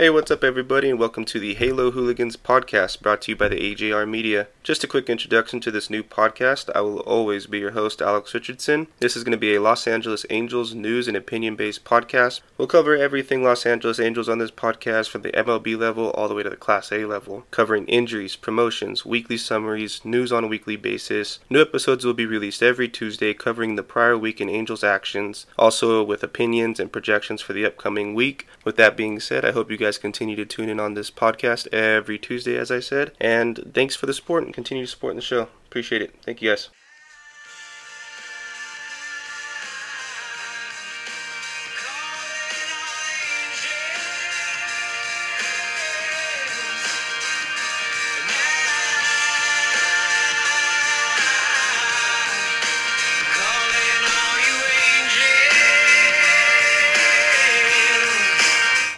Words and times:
Hey, 0.00 0.10
what's 0.10 0.30
up, 0.30 0.44
everybody, 0.44 0.90
and 0.90 0.96
welcome 0.96 1.24
to 1.24 1.40
the 1.40 1.54
Halo 1.54 1.90
Hooligans 1.90 2.36
podcast 2.36 3.02
brought 3.02 3.22
to 3.22 3.32
you 3.32 3.36
by 3.36 3.48
the 3.48 3.56
AJR 3.56 4.08
Media. 4.08 4.46
Just 4.62 4.84
a 4.84 4.86
quick 4.86 5.10
introduction 5.10 5.58
to 5.58 5.72
this 5.72 5.90
new 5.90 6.04
podcast. 6.04 6.70
I 6.72 6.82
will 6.82 7.00
always 7.00 7.46
be 7.46 7.58
your 7.58 7.72
host, 7.72 8.00
Alex 8.00 8.32
Richardson. 8.32 8.86
This 9.00 9.16
is 9.16 9.24
going 9.24 9.32
to 9.32 9.36
be 9.36 9.56
a 9.56 9.60
Los 9.60 9.88
Angeles 9.88 10.24
Angels 10.30 10.72
news 10.72 11.08
and 11.08 11.16
opinion 11.16 11.56
based 11.56 11.84
podcast. 11.84 12.42
We'll 12.56 12.68
cover 12.68 12.94
everything 12.94 13.42
Los 13.42 13.66
Angeles 13.66 13.98
Angels 13.98 14.28
on 14.28 14.38
this 14.38 14.52
podcast 14.52 15.08
from 15.08 15.22
the 15.22 15.32
MLB 15.32 15.76
level 15.76 16.10
all 16.10 16.28
the 16.28 16.34
way 16.34 16.44
to 16.44 16.50
the 16.50 16.54
Class 16.54 16.92
A 16.92 17.04
level, 17.04 17.46
covering 17.50 17.88
injuries, 17.88 18.36
promotions, 18.36 19.04
weekly 19.04 19.36
summaries, 19.36 20.04
news 20.04 20.30
on 20.30 20.44
a 20.44 20.48
weekly 20.48 20.76
basis. 20.76 21.40
New 21.50 21.60
episodes 21.60 22.04
will 22.04 22.14
be 22.14 22.26
released 22.26 22.62
every 22.62 22.88
Tuesday 22.88 23.34
covering 23.34 23.74
the 23.74 23.82
prior 23.82 24.16
week 24.16 24.40
in 24.40 24.48
Angels 24.48 24.84
actions, 24.84 25.46
also 25.58 26.04
with 26.04 26.22
opinions 26.22 26.78
and 26.78 26.92
projections 26.92 27.42
for 27.42 27.52
the 27.52 27.66
upcoming 27.66 28.14
week. 28.14 28.46
With 28.64 28.76
that 28.76 28.96
being 28.96 29.18
said, 29.18 29.44
I 29.44 29.50
hope 29.50 29.72
you 29.72 29.76
guys 29.76 29.87
continue 29.96 30.36
to 30.36 30.44
tune 30.44 30.68
in 30.68 30.78
on 30.78 30.94
this 30.94 31.10
podcast 31.10 31.72
every 31.72 32.18
Tuesday, 32.18 32.58
as 32.58 32.70
I 32.70 32.80
said. 32.80 33.12
And 33.18 33.72
thanks 33.72 33.96
for 33.96 34.06
the 34.06 34.12
support 34.12 34.44
and 34.44 34.52
continue 34.52 34.84
supporting 34.84 35.16
the 35.16 35.22
show. 35.22 35.48
Appreciate 35.66 36.02
it. 36.02 36.16
Thank 36.22 36.42
you 36.42 36.50
guys. 36.50 36.68